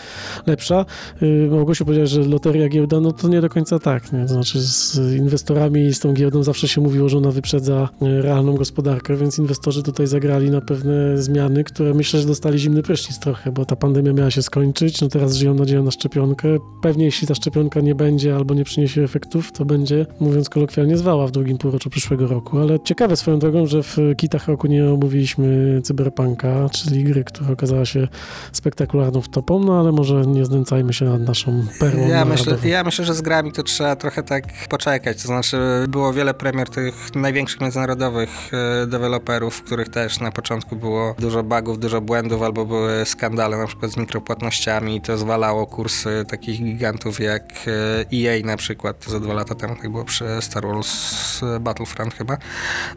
lepsza. 0.48 0.86
Yy, 1.22 1.48
Małgosiu 1.52 1.86
powiedziała, 1.86 2.08
że 2.08 2.22
loteria 2.22 2.70
giełda, 2.70 3.00
no 3.00 3.12
to 3.12 3.28
nie 3.28 3.42
do 3.42 3.50
końca 3.50 3.80
tak, 3.80 4.14
nie? 4.14 4.22
To 4.22 4.34
znaczy 4.34 4.60
z 4.62 4.98
inwestorami 5.18 5.82
i 5.82 5.94
z 5.94 6.00
tą 6.00 6.14
giełdą 6.14 6.44
zawsze 6.44 6.68
się 6.68 6.82
mówiło, 6.82 7.10
że 7.10 7.18
ona 7.18 7.32
wyprzedza 7.32 7.90
e, 8.02 8.22
realną 8.22 8.56
gospodarkę, 8.56 9.18
więc 9.18 9.40
inwestorzy 9.40 9.84
tutaj 9.84 10.08
zagrali 10.08 10.52
na 10.52 10.62
pewne 10.62 11.18
zmiany, 11.18 11.64
które 11.64 11.94
myślę, 11.94 12.20
że 12.20 12.26
dostali 12.34 12.60
zimny 12.60 12.84
prysznic 12.84 13.20
trochę, 13.20 13.52
bo 13.52 13.66
ta 13.66 13.76
pandemia 13.76 14.14
miała 14.14 14.32
się 14.32 14.42
skończyć, 14.42 15.02
no 15.02 15.08
teraz 15.08 15.36
żyją 15.36 15.54
nadzieją 15.54 15.84
na 15.84 15.92
szczepionkę. 15.92 16.48
Pewnie 16.82 17.06
jeśli 17.06 17.28
ta 17.28 17.36
szczepionka 17.36 17.80
nie 17.80 17.96
będzie 17.96 18.36
albo 18.36 18.54
nie 18.54 18.64
przyniesie 18.64 19.02
efektów, 19.02 19.52
to 19.52 19.66
będzie, 19.66 20.06
mówiąc 20.20 20.50
kolokwialnie, 20.50 20.98
zwała 20.98 21.28
w 21.28 21.32
drugim 21.32 21.58
półroczu 21.58 21.90
przyszłego 21.90 22.28
roku. 22.28 22.60
Ale 22.60 22.80
ciekawe 22.80 23.18
swoją 23.18 23.40
drogą, 23.40 23.66
że 23.66 23.84
w 23.84 23.98
kitach 24.18 24.48
roku 24.48 24.68
nie 24.68 24.94
omówiliśmy 24.94 25.82
Cyberpunka, 25.84 26.70
czyli 26.70 27.04
gry, 27.04 27.24
która 27.24 27.52
okazała 27.52 27.86
się 27.86 28.08
spektakularną 28.52 29.22
wtopą, 29.22 29.60
no 29.60 29.80
ale 29.80 29.92
może 29.92 30.26
nie 30.28 30.46
znęcajmy 30.46 30.94
się 30.94 31.06
nad 31.06 31.22
naszą 31.22 31.66
perłą 31.80 32.08
Ja 32.08 32.26
myślę, 32.26 32.58
ja 32.64 32.84
myślę, 32.84 33.06
że 33.06 33.14
z 33.14 33.22
grami 33.22 33.52
to 33.52 33.64
trzeba 33.64 33.96
trochę 33.96 34.24
tak 34.24 34.44
poczekać. 34.70 35.22
To 35.22 35.28
znaczy, 35.28 35.58
było 35.88 36.14
wiele 36.14 36.34
premier 36.34 36.70
tych 36.70 37.16
największych 37.16 37.62
międzynarodowych 37.62 38.30
e, 38.54 38.88
deweloperów, 38.88 39.56
w 39.56 39.64
których 39.64 39.90
też 39.90 40.20
na 40.20 40.32
początku 40.32 40.76
było 40.76 41.16
dużo 41.20 41.44
bugów, 41.44 41.80
dużo 41.80 42.02
błędów, 42.02 42.23
albo 42.46 42.66
były 42.66 43.06
skandale 43.06 43.58
na 43.58 43.68
przykład 43.68 43.92
z 43.92 43.98
mikropłatnościami 43.98 44.96
i 44.96 45.02
to 45.02 45.18
zwalało 45.18 45.68
kursy 45.68 46.26
takich 46.28 46.64
gigantów 46.64 47.20
jak 47.20 47.44
e, 47.68 48.06
EA 48.14 48.46
na 48.46 48.58
przykład. 48.58 49.06
Za 49.08 49.20
dwa 49.20 49.34
lata 49.34 49.56
temu 49.56 49.76
tak 49.76 49.90
było 49.90 50.06
przy 50.06 50.26
Star 50.42 50.68
Wars 50.68 51.42
Battlefront 51.60 52.14
chyba. 52.14 52.38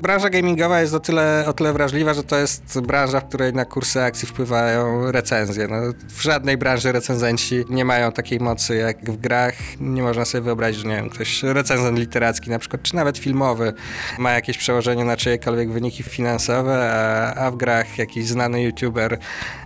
Branża 0.02 0.30
gamingowa 0.30 0.80
jest 0.80 0.94
o 0.94 1.00
tyle, 1.00 1.44
o 1.46 1.52
tyle 1.52 1.72
wrażliwa, 1.72 2.14
że 2.14 2.22
to 2.22 2.36
jest 2.36 2.80
branża, 2.80 3.20
w 3.20 3.28
której 3.28 3.52
na 3.52 3.64
kursy 3.64 4.02
akcji 4.02 4.28
wpływają 4.28 5.12
recenzje. 5.12 5.68
No, 5.68 5.76
w 6.08 6.22
żadnej 6.22 6.56
branży 6.56 6.92
recenzenci 6.92 7.64
nie 7.70 7.84
mają 7.84 8.12
takiej 8.12 8.40
mocy 8.40 8.76
jak 8.76 9.10
w 9.10 9.16
grach. 9.16 9.54
Nie 9.80 10.02
można 10.02 10.24
sobie 10.24 10.42
wyobrazić, 10.42 10.82
że 10.82 10.88
nie 10.88 10.96
wiem, 10.96 11.10
ktoś 11.10 11.42
recenzent 11.42 11.98
literacki 11.98 12.50
na 12.50 12.58
przykład, 12.58 12.82
czy 12.82 12.96
nawet 12.96 13.18
filmowy 13.18 13.72
ma 14.18 14.32
jakieś 14.32 14.58
przełożenie 14.58 15.04
na 15.04 15.16
czyjekolwiek 15.16 15.70
wyniki 15.70 16.02
finansowe, 16.02 16.92
a, 16.92 17.34
a 17.34 17.50
w 17.50 17.56
grach 17.56 17.98
jakiś 17.98 18.26
znany 18.26 18.62
youtuber 18.62 19.15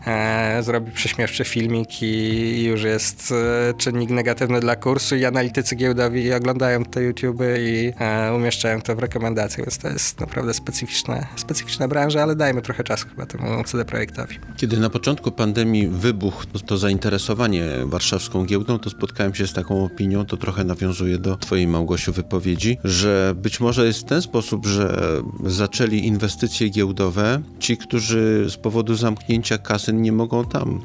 e, 0.06 0.62
zrobi 0.62 0.92
prześmiewczy 0.92 1.44
filmik 1.44 2.02
i, 2.02 2.64
już 2.64 2.82
jest 2.82 3.32
e, 3.32 3.74
czynnik 3.74 4.10
negatywny 4.10 4.60
dla 4.60 4.76
kursu 4.76 5.16
i 5.16 5.24
analitycy 5.24 5.76
giełdowi 5.76 6.32
oglądają 6.32 6.84
te 6.84 7.02
YouTuby 7.02 7.58
i 7.60 8.02
e, 8.02 8.34
umieszczają 8.34 8.80
to 8.80 8.96
w 8.96 8.98
rekomendacjach, 8.98 9.66
więc 9.66 9.78
to 9.78 9.88
jest 9.88 10.20
naprawdę 10.20 10.54
specyficzna, 10.54 11.26
specyficzna 11.36 11.88
branża, 11.88 12.22
ale 12.22 12.36
dajmy 12.36 12.62
trochę 12.62 12.84
czasu 12.84 13.08
chyba 13.08 13.26
temu 13.26 13.64
CD 13.64 13.84
Projektowi. 13.84 14.38
Kiedy 14.56 14.78
na 14.78 14.90
początku 14.90 15.32
pandemii 15.32 15.88
wybuchł 15.88 16.44
to, 16.46 16.58
to 16.58 16.78
zainteresowanie 16.78 17.64
warszawską 17.84 18.44
giełdą, 18.44 18.78
to 18.78 18.90
spotkałem 18.90 19.34
się 19.34 19.46
z 19.46 19.52
taką 19.52 19.84
opinią, 19.84 20.26
to 20.26 20.36
trochę 20.36 20.64
nawiązuje 20.64 21.18
do 21.18 21.36
twojej 21.36 21.66
Małgosiu 21.66 22.12
wypowiedzi, 22.12 22.78
że 22.84 23.34
być 23.36 23.60
może 23.60 23.86
jest 23.86 24.00
w 24.00 24.04
ten 24.04 24.22
sposób, 24.22 24.66
że 24.66 25.00
zaczęli 25.44 26.06
inwestycje 26.06 26.68
giełdowe 26.68 27.42
ci, 27.58 27.76
którzy 27.76 28.46
z 28.50 28.56
powodu 28.56 28.94
zamknięcia 28.94 29.39
kasyn 29.58 30.02
nie 30.02 30.12
mogą 30.12 30.44
tam 30.44 30.80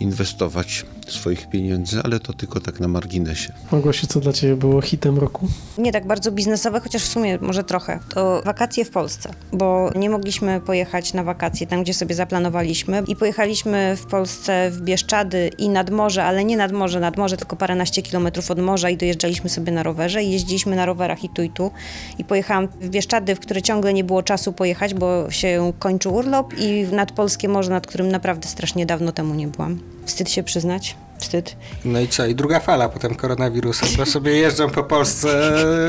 inwestować 0.00 0.86
swoich 1.12 1.48
pieniędzy, 1.48 2.00
ale 2.04 2.20
to 2.20 2.32
tylko 2.32 2.60
tak 2.60 2.80
na 2.80 2.88
marginesie. 2.88 3.52
Małgosiu, 3.72 4.06
co 4.06 4.20
dla 4.20 4.32
Ciebie 4.32 4.56
było 4.56 4.80
hitem 4.80 5.18
roku? 5.18 5.48
Nie 5.78 5.92
tak 5.92 6.06
bardzo 6.06 6.32
biznesowe, 6.32 6.80
chociaż 6.80 7.02
w 7.02 7.08
sumie 7.08 7.38
może 7.40 7.64
trochę. 7.64 7.98
To 8.08 8.42
wakacje 8.44 8.84
w 8.84 8.90
Polsce, 8.90 9.30
bo 9.52 9.90
nie 9.96 10.10
mogliśmy 10.10 10.60
pojechać 10.60 11.14
na 11.14 11.24
wakacje 11.24 11.66
tam, 11.66 11.82
gdzie 11.82 11.94
sobie 11.94 12.14
zaplanowaliśmy 12.14 13.02
i 13.08 13.16
pojechaliśmy 13.16 13.96
w 13.96 14.06
Polsce 14.06 14.70
w 14.70 14.80
Bieszczady 14.80 15.50
i 15.58 15.68
nad 15.68 15.90
morze, 15.90 16.24
ale 16.24 16.44
nie 16.44 16.56
nad 16.56 16.72
morze, 16.72 17.00
nad 17.00 17.16
morze, 17.16 17.36
tylko 17.36 17.56
paręnaście 17.56 18.02
kilometrów 18.02 18.50
od 18.50 18.58
morza 18.58 18.90
i 18.90 18.96
dojeżdżaliśmy 18.96 19.50
sobie 19.50 19.72
na 19.72 19.82
rowerze 19.82 20.22
i 20.22 20.30
jeździliśmy 20.30 20.76
na 20.76 20.86
rowerach 20.86 21.24
i 21.24 21.28
tu 21.28 21.42
i 21.42 21.50
tu 21.50 21.70
i 22.18 22.24
pojechałam 22.24 22.68
w 22.80 22.88
Bieszczady, 22.88 23.34
w 23.34 23.40
które 23.40 23.62
ciągle 23.62 23.92
nie 23.94 24.04
było 24.04 24.22
czasu 24.22 24.52
pojechać, 24.52 24.94
bo 24.94 25.30
się 25.30 25.72
kończył 25.78 26.14
urlop 26.14 26.54
i 26.58 26.86
nad 26.92 27.12
Polskie 27.12 27.48
Morze, 27.48 27.70
nad 27.70 27.86
którym 27.86 28.08
naprawdę 28.08 28.48
strasznie 28.48 28.86
dawno 28.86 29.12
temu 29.12 29.34
nie 29.34 29.48
byłam. 29.48 29.95
Wstyd 30.06 30.30
się 30.30 30.42
przyznać. 30.42 30.96
Wstyd. 31.18 31.56
No 31.84 32.00
i 32.00 32.08
co? 32.08 32.26
I 32.26 32.34
druga 32.34 32.60
fala 32.60 32.88
potem 32.88 33.14
koronawirusa, 33.14 33.86
to 33.96 34.06
sobie 34.06 34.32
jeżdżą 34.32 34.70
po 34.70 34.82
Polsce 34.84 35.28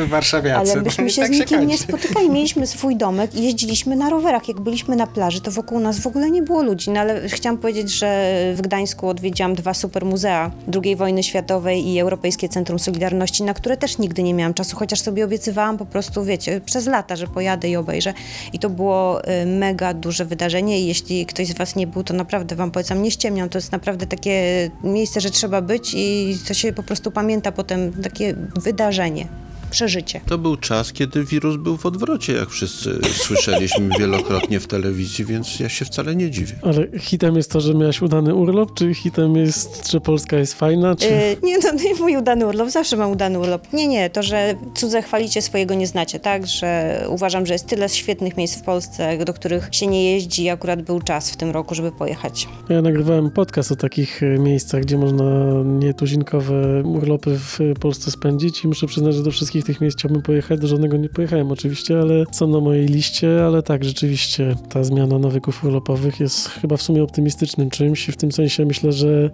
warszawiacy. 0.08 0.72
Ale 0.72 0.82
byśmy 0.82 1.04
No 1.04 1.10
się 1.10 1.22
tak 1.22 1.34
z 1.36 1.40
nikim 1.40 1.60
nie 1.60 1.68
kończy. 1.68 1.84
spotykali. 1.84 2.30
Mieliśmy 2.30 2.68
swój 2.68 2.96
domek 2.96 3.36
i 3.36 3.44
jeździliśmy 3.44 3.96
na 3.96 4.10
rowerach. 4.10 4.48
Jak 4.48 4.60
byliśmy 4.62 4.96
na 4.96 5.08
plaży, 5.08 5.42
to 5.42 5.52
wokół 5.52 5.80
nas 5.80 6.00
w 6.00 6.08
ogóle 6.08 6.32
nie 6.32 6.42
było 6.42 6.64
ludzi. 6.64 6.90
No 6.92 7.00
ale 7.00 7.30
chciałam 7.30 7.58
powiedzieć, 7.58 7.92
że 7.92 8.34
w 8.56 8.62
Gdańsku 8.62 9.08
odwiedziłam 9.10 9.56
dwa 9.56 9.74
super 9.74 10.06
muzea 10.06 10.52
II 10.84 10.96
wojny 10.96 11.24
światowej 11.24 11.88
i 11.88 12.00
Europejskie 12.00 12.50
Centrum 12.50 12.80
Solidarności, 12.80 13.44
na 13.44 13.54
które 13.54 13.78
też 13.78 13.98
nigdy 13.98 14.24
nie 14.24 14.34
miałam 14.34 14.54
czasu, 14.54 14.76
chociaż 14.76 15.00
sobie 15.02 15.26
obiecywałam 15.26 15.78
po 15.78 15.86
prostu, 15.86 16.24
wiecie, 16.24 16.62
przez 16.66 16.88
lata, 16.88 17.16
że 17.16 17.28
pojadę 17.28 17.70
i 17.70 17.76
obejrzę. 17.76 18.14
I 18.54 18.60
to 18.60 18.70
było 18.70 19.22
y, 19.42 19.46
mega 19.46 19.94
duże 19.94 20.26
wydarzenie 20.26 20.82
i 20.82 20.88
jeśli 20.88 21.26
ktoś 21.26 21.48
z 21.48 21.54
was 21.54 21.76
nie 21.76 21.88
był, 21.88 22.04
to 22.04 22.14
naprawdę 22.14 22.56
wam 22.56 22.72
polecam, 22.72 23.02
nie 23.02 23.12
ściemniam. 23.12 23.50
To 23.50 23.58
jest 23.58 23.72
naprawdę 23.72 24.08
takie 24.08 24.70
miejsce, 24.84 25.17
że 25.22 25.30
trzeba 25.32 25.62
być 25.62 25.94
i 25.94 26.38
to 26.48 26.54
się 26.54 26.74
po 26.74 26.84
prostu 26.84 27.12
pamięta 27.12 27.52
potem 27.52 27.94
takie 27.94 28.36
wydarzenie, 28.64 29.28
przeżycie. 29.72 30.22
To 30.26 30.38
był 30.38 30.58
czas, 30.58 30.94
kiedy 30.94 31.24
wirus 31.24 31.56
był 31.56 31.78
w 31.78 31.86
odwrocie, 31.86 32.34
jak 32.34 32.50
wszyscy 32.50 33.00
słyszeliśmy 33.14 33.90
wielokrotnie 34.00 34.60
w 34.60 34.68
telewizji, 34.68 35.26
więc 35.26 35.60
ja 35.60 35.70
się 35.70 35.86
wcale 35.86 36.16
nie 36.16 36.32
dziwię. 36.32 36.56
Ale 36.62 37.00
hitem 37.00 37.36
jest 37.36 37.52
to, 37.52 37.62
że 37.62 37.74
miałaś 37.74 38.02
udany 38.02 38.36
urlop, 38.36 38.74
czy 38.74 38.94
hitem 38.94 39.36
jest, 39.36 39.92
że 39.92 40.02
Polska 40.02 40.38
jest 40.38 40.54
fajna, 40.54 40.96
czy... 40.96 41.08
Yy, 41.08 41.38
nie, 41.44 41.60
to 41.62 41.74
nie 41.76 41.96
mój 41.96 42.18
udany 42.18 42.48
urlop, 42.48 42.70
zawsze 42.70 42.98
mam 42.98 43.12
udany 43.12 43.40
urlop. 43.40 43.74
Nie, 43.74 43.88
nie, 43.88 44.10
to, 44.10 44.24
że 44.24 44.56
cudze 44.76 45.02
chwalicie, 45.02 45.42
swojego 45.42 45.74
nie 45.74 45.88
znacie, 45.88 46.20
tak? 46.20 46.48
Że 46.48 47.00
uważam, 47.10 47.46
że 47.46 47.54
jest 47.54 47.68
tyle 47.68 47.90
świetnych 47.90 48.38
miejsc 48.38 48.60
w 48.60 48.64
Polsce, 48.64 49.26
do 49.26 49.34
których 49.34 49.70
się 49.72 49.88
nie 49.88 50.12
jeździ 50.12 50.44
i 50.44 50.50
akurat 50.50 50.82
był 50.82 51.02
czas 51.02 51.32
w 51.32 51.38
tym 51.38 51.52
roku, 51.52 51.76
żeby 51.76 51.92
pojechać. 51.92 52.48
Ja 52.70 52.82
nagrywałem 52.82 53.32
podcast 53.32 53.72
o 53.72 53.76
takich 53.76 54.24
e, 54.24 54.26
miejscach, 54.26 54.82
gdzie 54.82 54.98
można 54.98 55.26
nietuzinkowe 55.64 56.84
urlopy 56.84 57.38
w 57.38 57.60
Polsce 57.80 58.12
spędzić 58.12 58.64
i 58.64 58.68
muszę 58.68 58.88
przyznać, 58.88 59.16
że 59.16 59.24
do 59.24 59.32
wszystkich 59.32 59.57
tych 59.64 59.82
miejsc 59.82 59.98
chciałbym 59.98 60.22
pojechać. 60.22 60.60
Do 60.60 60.68
żadnego 60.68 60.98
nie 60.98 61.10
pojechałem 61.10 61.52
oczywiście, 61.52 62.00
ale 62.00 62.24
są 62.32 62.48
na 62.48 62.60
mojej 62.60 62.86
liście, 62.86 63.46
ale 63.46 63.64
tak, 63.64 63.84
rzeczywiście 63.84 64.56
ta 64.70 64.84
zmiana 64.84 65.20
nawyków 65.20 65.64
urlopowych 65.64 66.20
jest 66.20 66.48
chyba 66.48 66.78
w 66.78 66.82
sumie 66.82 67.04
optymistycznym 67.04 67.70
czymś 67.70 68.10
i 68.10 68.12
w 68.12 68.18
tym 68.18 68.32
sensie 68.32 68.66
myślę, 68.66 68.92
że 68.92 69.30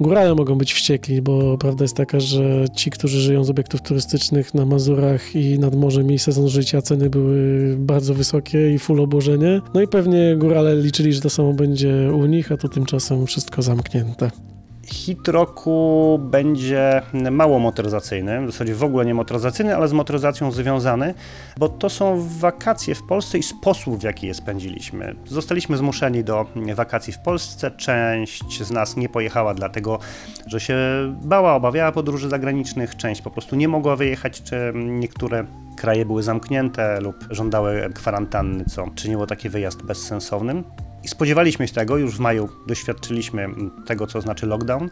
górale 0.00 0.34
mogą 0.34 0.58
być 0.58 0.72
wściekli, 0.72 1.22
bo 1.22 1.58
prawda 1.58 1.84
jest 1.84 1.96
taka, 1.96 2.20
że 2.20 2.64
ci, 2.74 2.90
którzy 2.90 3.20
żyją 3.20 3.44
z 3.44 3.50
obiektów 3.50 3.82
turystycznych 3.82 4.54
na 4.54 4.66
Mazurach 4.66 5.36
i 5.36 5.58
nad 5.58 5.74
morzem 5.74 6.12
i 6.12 6.18
sezon 6.18 6.48
życia, 6.48 6.82
ceny 6.82 7.10
były 7.10 7.76
bardzo 7.78 8.14
wysokie 8.14 8.74
i 8.74 8.78
full 8.78 9.00
obłożenie. 9.00 9.60
No 9.74 9.80
i 9.80 9.88
pewnie 9.88 10.36
górale 10.36 10.76
liczyli, 10.76 11.12
że 11.12 11.20
to 11.20 11.30
samo 11.30 11.52
będzie 11.52 12.12
u 12.14 12.26
nich, 12.26 12.52
a 12.52 12.56
tu 12.56 12.68
tymczasem 12.68 13.26
wszystko 13.26 13.62
zamknięte. 13.62 14.51
Hit 14.92 15.28
roku 15.28 16.18
będzie 16.22 17.02
mało 17.30 17.58
motoryzacyjny, 17.58 18.46
w 18.46 18.52
zasadzie 18.52 18.74
w 18.74 18.84
ogóle 18.84 19.06
nie 19.06 19.14
motoryzacyjny, 19.14 19.76
ale 19.76 19.88
z 19.88 19.92
motoryzacją 19.92 20.52
związany, 20.52 21.14
bo 21.58 21.68
to 21.68 21.90
są 21.90 22.28
wakacje 22.38 22.94
w 22.94 23.02
Polsce 23.02 23.38
i 23.38 23.42
sposób, 23.42 23.98
w 23.98 24.02
jaki 24.02 24.26
je 24.26 24.34
spędziliśmy. 24.34 25.16
Zostaliśmy 25.26 25.76
zmuszeni 25.76 26.24
do 26.24 26.46
wakacji 26.74 27.12
w 27.12 27.18
Polsce. 27.18 27.70
Część 27.70 28.62
z 28.62 28.70
nas 28.70 28.96
nie 28.96 29.08
pojechała 29.08 29.54
dlatego, 29.54 29.98
że 30.46 30.60
się 30.60 30.76
bała, 31.22 31.54
obawiała 31.54 31.92
podróży 31.92 32.28
zagranicznych, 32.28 32.96
część 32.96 33.22
po 33.22 33.30
prostu 33.30 33.56
nie 33.56 33.68
mogła 33.68 33.96
wyjechać, 33.96 34.42
czy 34.42 34.72
niektóre 34.74 35.44
kraje 35.76 36.06
były 36.06 36.22
zamknięte 36.22 37.00
lub 37.00 37.16
żądały 37.30 37.90
kwarantanny, 37.94 38.64
co 38.64 38.86
czyniło 38.94 39.26
taki 39.26 39.48
wyjazd 39.48 39.82
bezsensownym. 39.82 40.64
I 41.04 41.08
spodziewaliśmy 41.08 41.68
się 41.68 41.74
tego, 41.74 41.96
już 41.96 42.16
w 42.16 42.20
maju 42.20 42.48
doświadczyliśmy 42.66 43.48
tego, 43.86 44.06
co 44.06 44.20
znaczy 44.20 44.46
lockdown. 44.46 44.90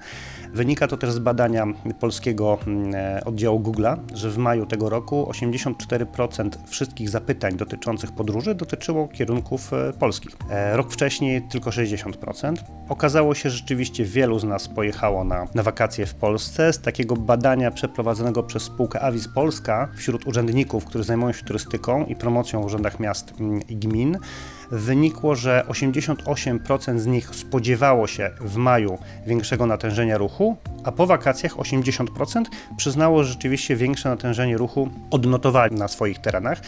Wynika 0.54 0.86
to 0.86 0.96
też 0.96 1.10
z 1.12 1.18
badania 1.18 1.66
polskiego 2.00 2.58
mm, 2.66 2.94
e, 2.94 3.24
oddziału 3.24 3.60
Google'a, 3.60 3.96
że 4.14 4.30
w 4.30 4.38
maju 4.38 4.66
tego 4.66 4.88
roku 4.90 5.30
84% 5.30 6.50
wszystkich 6.66 7.08
zapytań 7.08 7.56
dotyczących 7.56 8.12
podróży 8.12 8.54
dotyczyło 8.54 9.08
kierunków 9.08 9.72
e, 9.72 9.92
polskich. 9.92 10.36
E, 10.50 10.76
Rok 10.76 10.92
wcześniej 10.92 11.42
tylko 11.42 11.70
60%. 11.70 12.54
Okazało 12.88 13.34
się, 13.34 13.50
że 13.50 13.56
rzeczywiście 13.56 14.04
wielu 14.04 14.38
z 14.38 14.44
nas 14.44 14.68
pojechało 14.68 15.24
na, 15.24 15.46
na 15.54 15.62
wakacje 15.62 16.06
w 16.06 16.14
Polsce. 16.14 16.72
Z 16.72 16.80
takiego 16.80 17.16
badania 17.16 17.70
przeprowadzonego 17.70 18.42
przez 18.42 18.62
spółkę 18.62 19.00
Avis 19.00 19.28
Polska 19.28 19.88
wśród 19.96 20.26
urzędników, 20.26 20.84
którzy 20.84 21.04
zajmują 21.04 21.32
się 21.32 21.44
turystyką 21.44 22.06
i 22.06 22.16
promocją 22.16 22.62
w 22.62 22.64
urzędach 22.64 23.00
miast 23.00 23.34
mm, 23.40 23.60
i 23.68 23.76
gmin, 23.76 24.18
wynikło, 24.70 25.36
że 25.36 25.64
88% 25.68 26.98
z 26.98 27.06
nich 27.06 27.34
spodziewało 27.34 28.06
się 28.06 28.30
w 28.40 28.56
maju 28.56 28.98
większego 29.26 29.66
natężenia 29.66 30.18
ruchu, 30.18 30.56
a 30.84 30.92
po 30.92 31.06
wakacjach 31.06 31.56
80% 31.56 32.44
przyznało 32.76 33.24
że 33.24 33.30
rzeczywiście 33.30 33.76
większe 33.76 34.08
natężenie 34.08 34.56
ruchu, 34.56 34.88
odnotowali 35.10 35.76
na 35.76 35.88
swoich 35.88 36.18
terenach. 36.18 36.60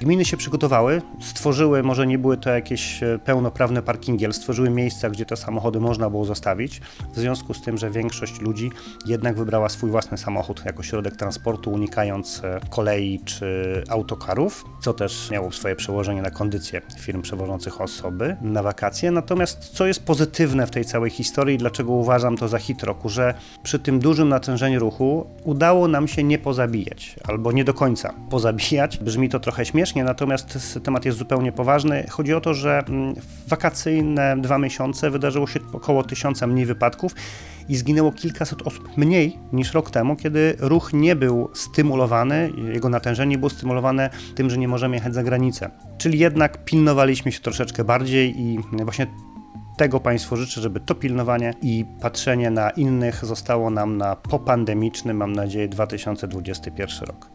Gminy 0.00 0.24
się 0.24 0.36
przygotowały, 0.36 1.02
stworzyły, 1.20 1.82
może 1.82 2.06
nie 2.06 2.18
były 2.18 2.36
to 2.36 2.50
jakieś 2.50 3.02
e, 3.02 3.18
pełnoprawne 3.18 3.82
parkingi, 3.82 4.24
ale 4.24 4.34
stworzyły 4.34 4.70
miejsca, 4.70 5.10
gdzie 5.10 5.26
te 5.26 5.36
samochody 5.36 5.80
można 5.80 6.10
było 6.10 6.24
zostawić, 6.24 6.80
w 7.14 7.18
związku 7.18 7.54
z 7.54 7.62
tym, 7.62 7.78
że 7.78 7.90
większość 7.90 8.40
ludzi 8.40 8.70
jednak 9.06 9.36
wybrała 9.36 9.68
swój 9.68 9.90
własny 9.90 10.18
samochód 10.18 10.62
jako 10.64 10.82
środek 10.82 11.16
transportu, 11.16 11.72
unikając 11.72 12.44
e, 12.44 12.60
kolei 12.70 13.20
czy 13.24 13.82
autokarów, 13.88 14.64
co 14.80 14.94
też 14.94 15.30
miało 15.30 15.52
swoje 15.52 15.76
przełożenie 15.76 16.22
na 16.22 16.30
kondycję 16.30 16.82
firm 17.00 17.22
przewożących 17.22 17.80
osoby 17.80 18.36
na 18.40 18.62
wakacje. 18.62 19.10
Natomiast 19.10 19.58
co 19.58 19.86
jest 19.86 20.04
pozytywne 20.04 20.66
w 20.66 20.70
tej 20.70 20.84
całej 20.84 21.10
historii, 21.10 21.58
dlaczego 21.58 21.92
uważam 21.92 22.36
to 22.36 22.48
za 22.48 22.58
hit 22.58 22.82
roku, 22.82 23.08
że 23.08 23.34
przy 23.62 23.78
tym 23.78 23.98
dużym 23.98 24.28
natężeniu 24.28 24.80
ruchu 24.80 25.26
udało 25.44 25.88
nam 25.88 26.08
się 26.08 26.22
nie 26.22 26.38
pozabijać, 26.38 27.16
albo 27.24 27.52
nie 27.52 27.64
do 27.64 27.74
końca 27.74 28.14
pozabijać. 28.30 28.98
Brzmi 28.98 29.28
to 29.28 29.40
trochę 29.40 29.64
śmiesznie, 29.64 29.83
natomiast 30.04 30.78
temat 30.84 31.04
jest 31.04 31.18
zupełnie 31.18 31.52
poważny. 31.52 32.06
Chodzi 32.10 32.34
o 32.34 32.40
to, 32.40 32.54
że 32.54 32.78
mm, 32.88 33.14
w 33.14 33.48
wakacyjne 33.48 34.36
dwa 34.40 34.58
miesiące 34.58 35.10
wydarzyło 35.10 35.46
się 35.46 35.60
około 35.72 36.02
tysiąca 36.02 36.46
mniej 36.46 36.66
wypadków 36.66 37.14
i 37.68 37.76
zginęło 37.76 38.12
kilkaset 38.12 38.62
osób 38.62 38.96
mniej 38.96 39.38
niż 39.52 39.74
rok 39.74 39.90
temu, 39.90 40.16
kiedy 40.16 40.56
ruch 40.58 40.92
nie 40.92 41.16
był 41.16 41.50
stymulowany, 41.54 42.50
jego 42.72 42.88
natężenie 42.88 43.38
było 43.38 43.50
stymulowane 43.50 44.10
tym, 44.34 44.50
że 44.50 44.58
nie 44.58 44.68
możemy 44.68 44.96
jechać 44.96 45.14
za 45.14 45.22
granicę. 45.22 45.70
Czyli 45.98 46.18
jednak 46.18 46.64
pilnowaliśmy 46.64 47.32
się 47.32 47.40
troszeczkę 47.40 47.84
bardziej 47.84 48.40
i 48.40 48.58
właśnie 48.84 49.06
tego 49.76 50.00
Państwu 50.00 50.36
życzę, 50.36 50.60
żeby 50.60 50.80
to 50.80 50.94
pilnowanie 50.94 51.54
i 51.62 51.84
patrzenie 52.00 52.50
na 52.50 52.70
innych 52.70 53.24
zostało 53.24 53.70
nam 53.70 53.96
na 53.96 54.16
popandemiczny, 54.16 55.14
mam 55.14 55.32
nadzieję, 55.32 55.68
2021 55.68 57.06
rok. 57.06 57.33